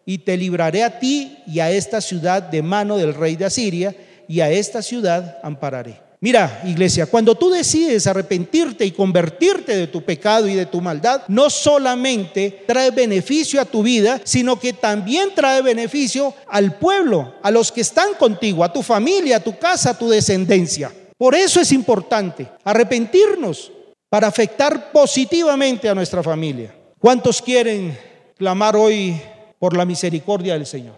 [0.06, 3.94] y te libraré a ti y a esta ciudad de mano del rey de Asiria
[4.26, 6.00] y a esta ciudad ampararé.
[6.22, 11.24] Mira, iglesia, cuando tú decides arrepentirte y convertirte de tu pecado y de tu maldad,
[11.28, 17.52] no solamente trae beneficio a tu vida, sino que también trae beneficio al pueblo, a
[17.52, 20.90] los que están contigo, a tu familia, a tu casa, a tu descendencia.
[21.18, 23.74] Por eso es importante arrepentirnos
[24.12, 26.76] para afectar positivamente a nuestra familia.
[27.00, 27.98] ¿Cuántos quieren
[28.38, 29.20] clamar hoy
[29.58, 30.98] por la misericordia del Señor?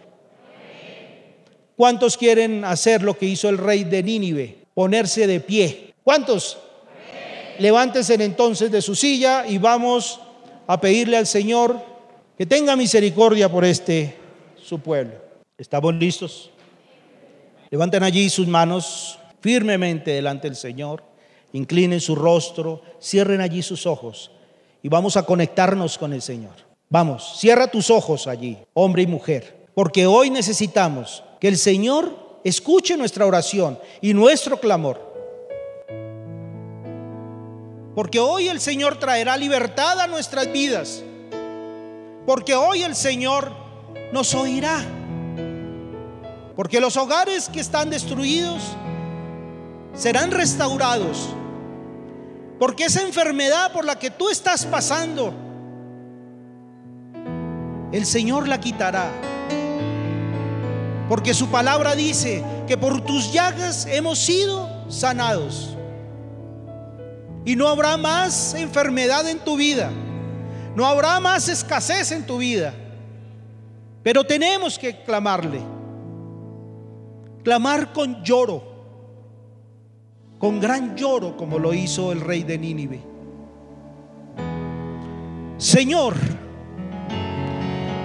[1.78, 4.63] ¿Cuántos quieren hacer lo que hizo el rey de Nínive?
[4.73, 5.93] ponerse de pie.
[6.04, 6.58] ¿Cuántos?
[7.60, 10.19] Levántense entonces de su silla y vamos
[10.65, 11.80] a pedirle al Señor
[12.36, 14.15] que tenga misericordia por este
[14.58, 15.13] su pueblo.
[15.58, 16.49] ¿Estamos listos?
[17.69, 21.04] Levanten allí sus manos firmemente delante del Señor,
[21.53, 24.31] inclinen su rostro, cierren allí sus ojos
[24.81, 26.53] y vamos a conectarnos con el Señor.
[26.89, 32.97] Vamos, cierra tus ojos allí, hombre y mujer, porque hoy necesitamos que el Señor escuche
[32.97, 35.13] nuestra oración y nuestro clamor.
[37.95, 41.03] Porque hoy el Señor traerá libertad a nuestras vidas.
[42.25, 43.51] Porque hoy el Señor
[44.11, 44.83] nos oirá.
[46.55, 48.63] Porque los hogares que están destruidos
[49.93, 51.29] serán restaurados.
[52.59, 55.33] Porque esa enfermedad por la que tú estás pasando,
[57.91, 59.11] el Señor la quitará.
[61.09, 65.75] Porque su palabra dice que por tus llagas hemos sido sanados.
[67.45, 69.91] Y no habrá más enfermedad en tu vida.
[70.75, 72.73] No habrá más escasez en tu vida.
[74.01, 75.61] Pero tenemos que clamarle.
[77.43, 78.72] Clamar con lloro.
[80.43, 82.99] Con gran lloro como lo hizo el rey de Nínive.
[85.58, 86.15] Señor,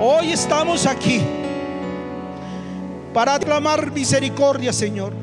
[0.01, 1.20] hoy estamos aquí
[3.12, 5.14] para clamar misericordia, Señor.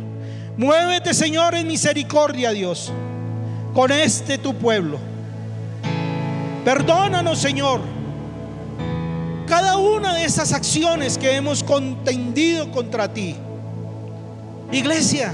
[0.58, 2.91] Muévete, Señor, en misericordia, Dios,
[3.73, 4.97] con este tu pueblo.
[6.65, 7.80] Perdónanos, Señor,
[9.47, 13.38] cada una de esas acciones que hemos contendido contra ti.
[14.73, 15.34] Iglesia,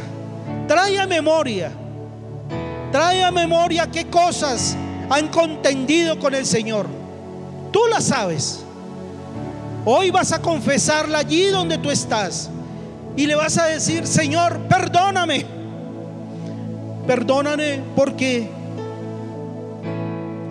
[0.67, 1.71] trae a memoria,
[2.91, 4.75] trae a memoria qué cosas
[5.09, 6.87] han contendido con el Señor.
[7.71, 8.63] Tú la sabes.
[9.83, 12.49] Hoy vas a confesarla allí donde tú estás.
[13.15, 15.45] Y le vas a decir, Señor, perdóname.
[17.05, 18.49] Perdóname porque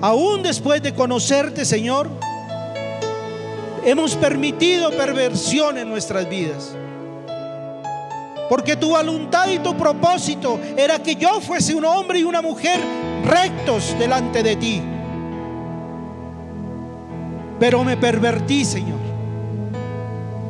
[0.03, 2.11] aún después de conocerte, Señor,
[3.85, 6.75] hemos permitido perversión en nuestras vidas.
[8.51, 12.81] Porque tu voluntad y tu propósito era que yo fuese un hombre y una mujer
[13.25, 14.83] rectos delante de ti.
[17.61, 18.99] Pero me pervertí, Señor.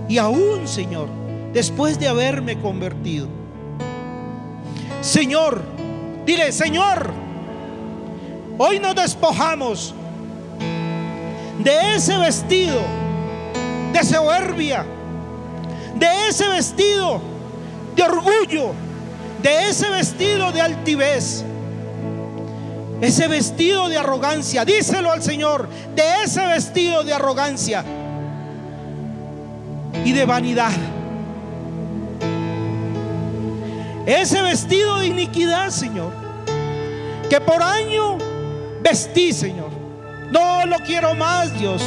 [0.09, 1.09] Y aún, Señor,
[1.53, 3.29] después de haberme convertido.
[5.03, 5.61] Señor,
[6.25, 7.11] dile, Señor,
[8.57, 9.95] hoy nos despojamos
[11.59, 12.81] de ese vestido
[13.93, 14.87] de soberbia,
[15.97, 17.30] de ese vestido
[18.01, 18.73] de orgullo,
[19.43, 21.45] de ese vestido de altivez,
[23.03, 24.65] ese vestido de arrogancia.
[24.65, 27.85] Díselo al Señor, de ese vestido de arrogancia
[30.03, 30.73] y de vanidad.
[34.07, 36.11] Ese vestido de iniquidad, Señor,
[37.29, 38.17] que por año
[38.83, 39.69] vestí, Señor.
[40.33, 41.83] No lo quiero más, Dios.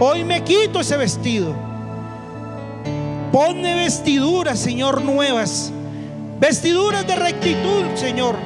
[0.00, 1.73] Hoy me quito ese vestido.
[3.34, 5.72] Ponme vestiduras, Señor, nuevas.
[6.38, 8.36] Vestiduras de rectitud, Señor.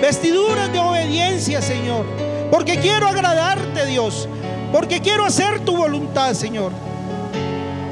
[0.00, 2.06] Vestiduras de obediencia, Señor.
[2.50, 4.26] Porque quiero agradarte, Dios.
[4.72, 6.72] Porque quiero hacer tu voluntad, Señor.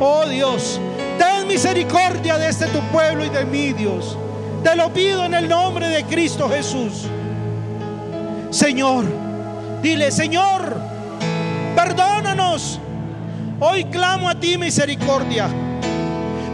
[0.01, 0.81] Oh Dios,
[1.19, 4.17] ten misericordia de este tu pueblo y de mí, Dios.
[4.65, 7.03] Te lo pido en el nombre de Cristo Jesús.
[8.49, 9.05] Señor,
[9.83, 10.81] dile, Señor,
[11.77, 12.81] perdónanos.
[13.61, 15.51] Hoy clamo a ti misericordia.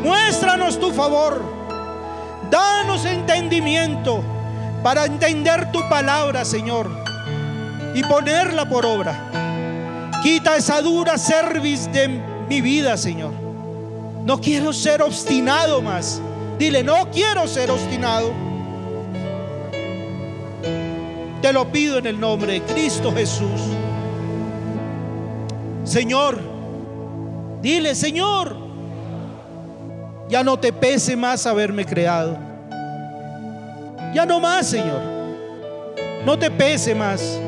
[0.09, 1.43] Muéstranos tu favor.
[2.51, 4.23] Danos entendimiento
[4.83, 6.89] para entender tu palabra, Señor,
[7.95, 10.11] y ponerla por obra.
[10.23, 12.09] Quita esa dura cerviz de
[12.49, 13.35] mi vida, Señor.
[14.25, 16.23] No quiero ser obstinado más.
[16.59, 18.33] Dile, no quiero ser obstinado.
[21.43, 23.61] Te lo pido en el nombre de Cristo Jesús.
[25.85, 26.39] Señor,
[27.61, 28.68] dile, Señor,
[30.29, 32.37] ya no te pese más haberme creado.
[34.15, 35.01] Ya no más, Señor.
[36.25, 37.41] No te pese más.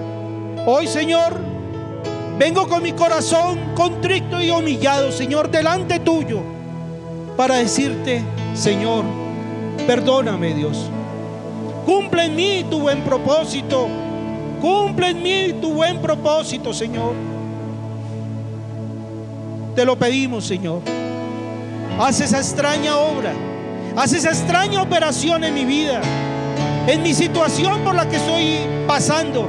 [0.66, 1.34] Hoy, Señor,
[2.38, 6.40] vengo con mi corazón contrito y humillado, Señor, delante tuyo,
[7.36, 8.22] para decirte,
[8.54, 9.04] Señor,
[9.86, 10.90] perdóname, Dios.
[11.84, 13.88] Cumple en mí tu buen propósito.
[14.60, 17.14] Cumple en mí tu buen propósito, Señor.
[19.74, 20.80] Te lo pedimos, Señor.
[21.98, 23.32] Haz esa extraña obra.
[23.96, 26.00] Haz esa extraña operación en mi vida.
[26.86, 29.48] En mi situación por la que estoy pasando.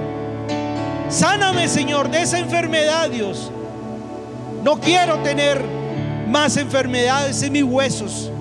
[1.09, 3.51] Sáname, Señor, de esa enfermedad, Dios.
[4.63, 5.63] No quiero tener
[6.27, 8.31] más enfermedades en mis huesos.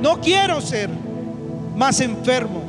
[0.00, 0.90] No quiero ser
[1.76, 2.62] más enfermo.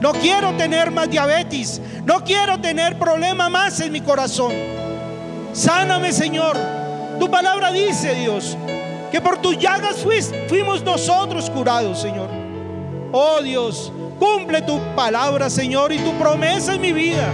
[0.00, 1.80] No quiero tener más diabetes.
[2.04, 4.52] No quiero tener problema más en mi corazón.
[5.52, 6.56] Sáname, Señor.
[7.18, 8.56] Tu palabra dice, Dios,
[9.10, 10.04] que por tus llagas
[10.48, 12.28] fuimos nosotros curados, Señor.
[13.12, 17.28] Oh Dios, cumple tu palabra, Señor, y tu promesa en mi vida.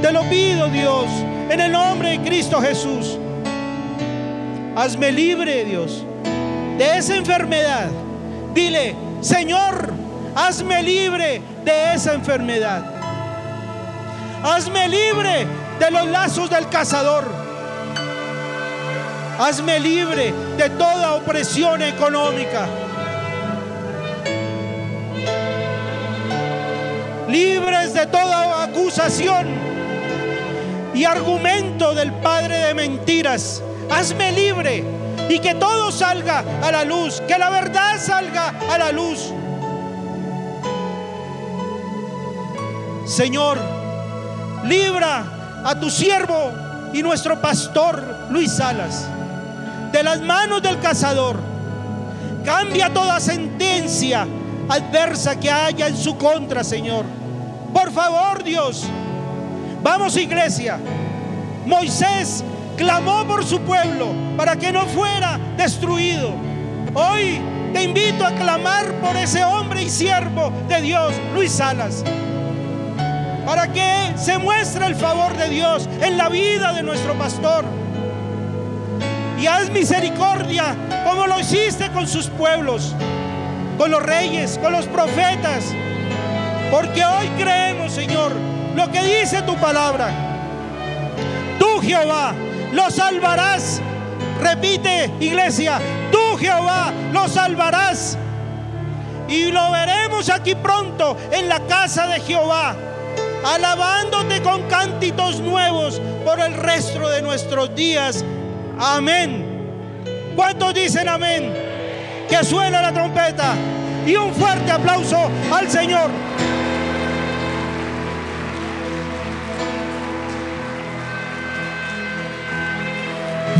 [0.00, 1.06] Te lo pido, Dios,
[1.50, 3.18] en el nombre de Cristo Jesús.
[4.76, 6.04] Hazme libre, Dios,
[6.78, 7.88] de esa enfermedad.
[8.54, 9.92] Dile, Señor,
[10.34, 12.84] hazme libre de esa enfermedad.
[14.42, 15.46] Hazme libre
[15.80, 17.47] de los lazos del cazador.
[19.38, 22.66] Hazme libre de toda opresión económica.
[27.28, 29.46] Libres de toda acusación
[30.92, 33.62] y argumento del Padre de mentiras.
[33.88, 34.82] Hazme libre
[35.28, 39.32] y que todo salga a la luz, que la verdad salga a la luz.
[43.06, 43.56] Señor,
[44.64, 46.52] libra a tu siervo
[46.92, 49.08] y nuestro pastor Luis Salas
[49.92, 51.38] de las manos del cazador.
[52.44, 54.26] Cambia toda sentencia
[54.68, 57.04] adversa que haya en su contra, Señor.
[57.72, 58.86] Por favor, Dios.
[59.82, 60.78] Vamos, iglesia.
[61.66, 62.42] Moisés
[62.76, 66.32] clamó por su pueblo para que no fuera destruido.
[66.94, 67.40] Hoy
[67.72, 72.02] te invito a clamar por ese hombre y siervo de Dios, Luis Salas,
[73.44, 77.66] para que se muestre el favor de Dios en la vida de nuestro pastor
[79.38, 80.74] y haz misericordia
[81.04, 82.94] como lo hiciste con sus pueblos,
[83.76, 85.64] con los reyes, con los profetas.
[86.70, 88.32] Porque hoy creemos, Señor,
[88.74, 90.10] lo que dice tu palabra.
[91.58, 92.34] Tú, Jehová,
[92.72, 93.80] lo salvarás.
[94.40, 95.80] Repite, iglesia,
[96.10, 98.18] tú, Jehová, lo salvarás.
[99.28, 102.74] Y lo veremos aquí pronto en la casa de Jehová,
[103.44, 108.24] alabándote con cántitos nuevos por el resto de nuestros días
[108.78, 109.44] Amén.
[110.36, 111.52] ¿Cuántos dicen amén?
[112.28, 113.54] Que suene la trompeta
[114.06, 115.16] y un fuerte aplauso
[115.52, 116.10] al Señor.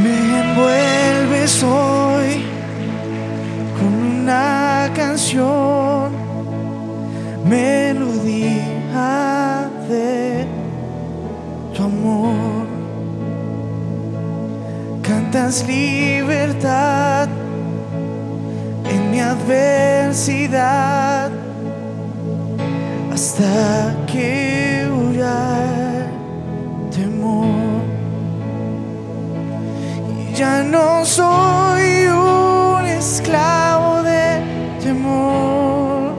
[0.03, 2.45] Me envuelves hoy
[3.77, 3.93] con
[4.23, 6.13] una canción,
[7.45, 8.69] melodía
[9.89, 10.47] de
[11.75, 12.48] tu amor.
[15.31, 17.29] Cantas libertad
[18.89, 20.51] en mi adversidad
[23.13, 26.09] hasta que huya
[26.91, 27.83] temor.
[30.19, 34.41] Y ya no soy un esclavo de
[34.83, 36.15] temor.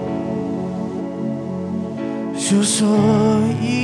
[2.37, 3.78] Yo soy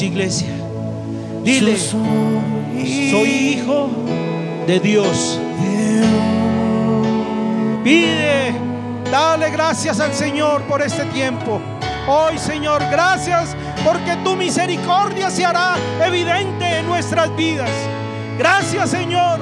[0.00, 0.48] iglesia.
[1.44, 3.90] Dile, soy, hijo
[4.66, 5.38] de Dios.
[7.84, 8.54] Pide,
[9.10, 11.60] dale gracias al Señor por este tiempo.
[12.08, 15.74] Hoy, Señor, gracias porque tu misericordia se hará
[16.04, 17.70] evidente en nuestras vidas.
[18.38, 19.40] Gracias, Señor.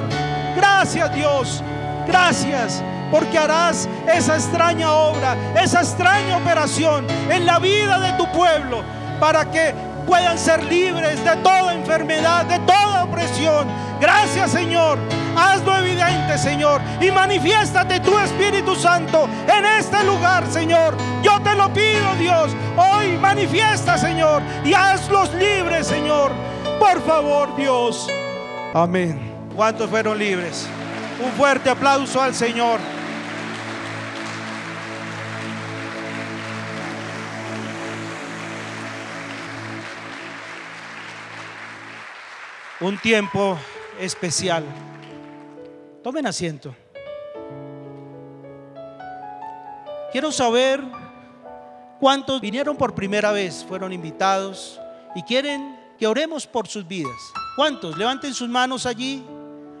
[0.55, 1.63] Gracias, Dios.
[2.07, 8.83] Gracias porque harás esa extraña obra, esa extraña operación en la vida de tu pueblo
[9.19, 13.67] para que puedan ser libres de toda enfermedad, de toda opresión.
[13.99, 14.97] Gracias, Señor.
[15.35, 20.95] Hazlo evidente, Señor, y manifiéstate tu Espíritu Santo en este lugar, Señor.
[21.23, 22.51] Yo te lo pido, Dios.
[22.75, 26.31] Hoy manifiesta, Señor, y hazlos libres, Señor.
[26.79, 28.07] Por favor, Dios.
[28.73, 29.31] Amén.
[29.55, 30.67] ¿Cuántos fueron libres?
[31.23, 32.79] Un fuerte aplauso al Señor.
[42.81, 43.59] Un tiempo
[43.99, 44.65] especial.
[46.03, 46.75] Tomen asiento.
[50.11, 50.81] Quiero saber
[51.99, 54.81] cuántos vinieron por primera vez, fueron invitados
[55.13, 57.31] y quieren que oremos por sus vidas.
[57.55, 57.95] ¿Cuántos?
[57.95, 59.23] Levanten sus manos allí.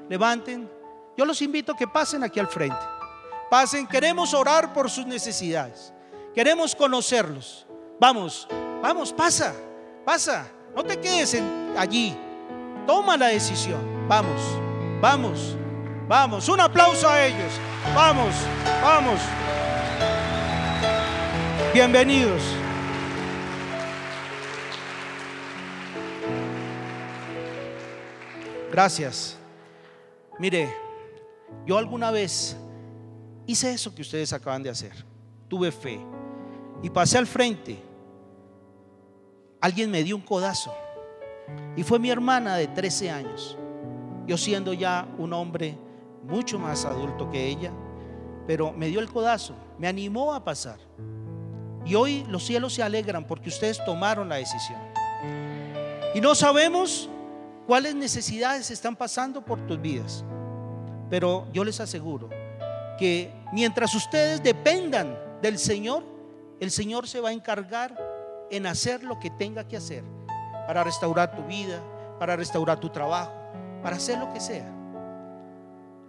[0.07, 0.69] Levanten.
[1.17, 2.85] Yo los invito a que pasen aquí al frente.
[3.49, 5.91] Pasen, queremos orar por sus necesidades.
[6.35, 7.65] Queremos conocerlos.
[7.99, 8.47] Vamos,
[8.79, 9.55] vamos, pasa,
[10.05, 10.47] pasa.
[10.75, 11.35] No te quedes
[11.75, 12.15] allí.
[12.91, 14.05] Toma la decisión.
[14.05, 14.41] Vamos,
[14.99, 15.55] vamos,
[16.09, 16.49] vamos.
[16.49, 17.53] Un aplauso a ellos.
[17.95, 18.35] Vamos,
[18.81, 19.17] vamos.
[21.73, 22.41] Bienvenidos.
[28.69, 29.37] Gracias.
[30.37, 30.75] Mire,
[31.65, 32.57] yo alguna vez
[33.47, 35.05] hice eso que ustedes acaban de hacer.
[35.47, 35.97] Tuve fe
[36.83, 37.81] y pasé al frente.
[39.61, 40.75] Alguien me dio un codazo
[41.75, 43.57] y fue mi hermana de 13 años.
[44.27, 45.77] Yo siendo ya un hombre
[46.23, 47.71] mucho más adulto que ella,
[48.45, 50.79] pero me dio el codazo, me animó a pasar.
[51.85, 54.79] Y hoy los cielos se alegran porque ustedes tomaron la decisión.
[56.13, 57.09] Y no sabemos
[57.65, 60.23] cuáles necesidades están pasando por tus vidas.
[61.09, 62.29] Pero yo les aseguro
[62.97, 66.03] que mientras ustedes dependan del Señor,
[66.59, 67.97] el Señor se va a encargar
[68.51, 70.03] en hacer lo que tenga que hacer
[70.65, 71.79] para restaurar tu vida,
[72.19, 73.31] para restaurar tu trabajo,
[73.81, 74.69] para hacer lo que sea.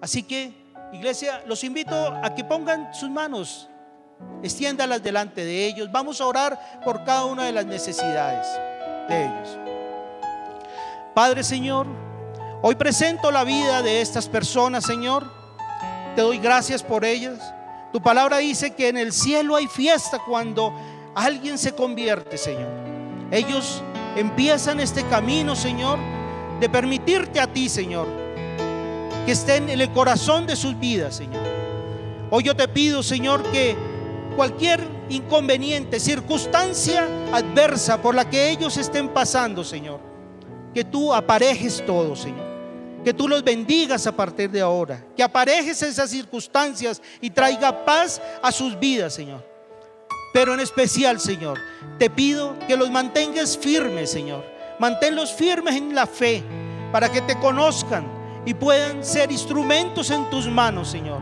[0.01, 0.53] Así que,
[0.93, 3.69] iglesia, los invito a que pongan sus manos,
[4.43, 5.91] extiéndalas delante de ellos.
[5.91, 8.47] Vamos a orar por cada una de las necesidades
[9.09, 9.59] de ellos.
[11.15, 11.87] Padre Señor,
[12.63, 15.31] hoy presento la vida de estas personas, Señor.
[16.17, 17.39] Te doy gracias por ellas.
[17.93, 20.75] Tu palabra dice que en el cielo hay fiesta cuando
[21.15, 22.71] alguien se convierte, Señor.
[23.31, 23.83] Ellos
[24.17, 25.99] empiezan este camino, Señor,
[26.61, 28.07] de permitirte a ti, Señor,
[29.27, 31.43] que esté en el corazón de sus vidas, Señor.
[32.31, 33.77] Hoy yo te pido, Señor, que
[34.37, 40.01] cualquier inconveniente, circunstancia adversa por la que ellos estén pasando, Señor,
[40.73, 42.53] que tú aparejes todo, Señor.
[43.03, 48.23] que tú los bendigas a partir de ahora, que aparejes esas circunstancias y traiga paz
[48.41, 49.52] a sus vidas, Señor.
[50.33, 51.59] Pero en especial, Señor,
[51.99, 54.45] te pido que los mantengas firmes, Señor.
[54.79, 56.43] Manténlos firmes en la fe
[56.91, 58.05] para que te conozcan
[58.47, 61.21] y puedan ser instrumentos en tus manos, Señor.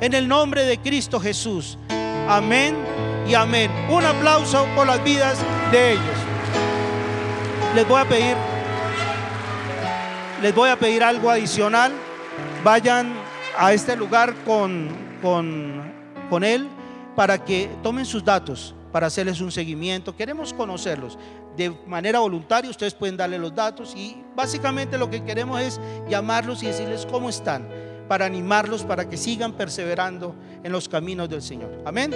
[0.00, 1.78] En el nombre de Cristo Jesús.
[2.28, 2.76] Amén
[3.28, 3.70] y amén.
[3.88, 5.38] Un aplauso por las vidas
[5.70, 6.18] de ellos.
[7.74, 8.36] Les voy a pedir
[10.42, 11.92] les voy a pedir algo adicional.
[12.62, 13.12] Vayan
[13.56, 14.88] a este lugar con,
[15.20, 15.92] con,
[16.28, 16.68] con él
[17.18, 20.14] para que tomen sus datos, para hacerles un seguimiento.
[20.14, 21.18] Queremos conocerlos.
[21.56, 26.62] De manera voluntaria ustedes pueden darle los datos y básicamente lo que queremos es llamarlos
[26.62, 27.68] y decirles cómo están,
[28.06, 31.82] para animarlos para que sigan perseverando en los caminos del Señor.
[31.84, 32.14] Amén.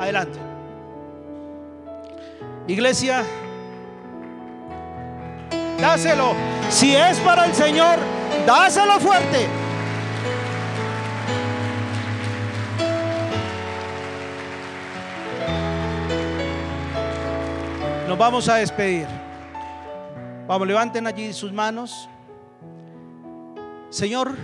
[0.00, 0.38] Adelante.
[2.68, 3.22] Iglesia,
[5.78, 6.32] dáselo.
[6.70, 7.98] Si es para el Señor,
[8.46, 9.46] dáselo fuerte.
[18.10, 19.06] Nos vamos a despedir.
[20.48, 22.08] Vamos, levanten allí sus manos.
[23.88, 24.36] Señor,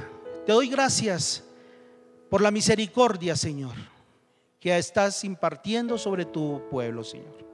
[0.46, 1.42] te doy gracias
[2.30, 3.74] por la misericordia, Señor,
[4.60, 7.44] que estás impartiendo sobre tu pueblo, Señor.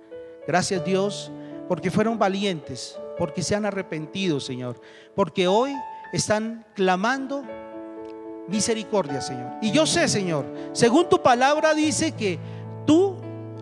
[0.47, 1.33] Gracias, Dios,
[1.67, 4.83] porque fueron valientes, porque se han arrepentido, Señor,
[5.15, 5.75] porque hoy
[6.13, 7.43] están clamando
[8.49, 9.51] misericordia, Señor.
[9.63, 12.39] Y yo sé, Señor, según tu palabra dice que
[12.87, 13.17] tú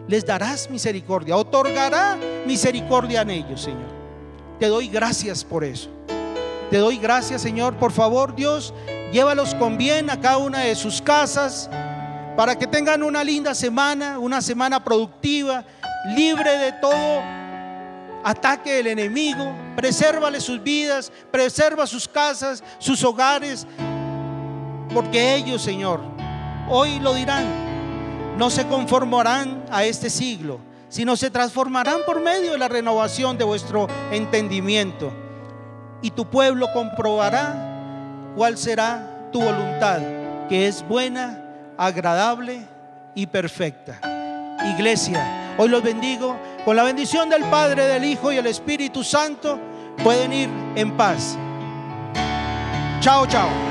[0.09, 3.89] les darás misericordia, otorgará misericordia en ellos, Señor.
[4.59, 5.89] Te doy gracias por eso.
[6.71, 7.77] Te doy gracias, Señor.
[7.77, 8.73] Por favor, Dios,
[9.13, 11.69] llévalos con bien a cada una de sus casas
[12.37, 15.65] para que tengan una linda semana, una semana productiva,
[16.15, 17.23] libre de todo
[18.23, 23.67] ataque del enemigo, presérvale sus vidas, preserva sus casas, sus hogares,
[24.93, 26.01] porque ellos, Señor,
[26.69, 27.45] hoy lo dirán,
[28.37, 30.61] no se conformarán a este siglo,
[30.91, 35.11] sino se transformarán por medio de la renovación de vuestro entendimiento.
[36.03, 40.01] Y tu pueblo comprobará cuál será tu voluntad,
[40.49, 41.43] que es buena,
[41.79, 42.67] agradable
[43.15, 44.01] y perfecta.
[44.77, 49.59] Iglesia, hoy los bendigo con la bendición del Padre, del Hijo y el Espíritu Santo,
[50.03, 51.39] pueden ir en paz.
[53.01, 53.70] Chao, chao.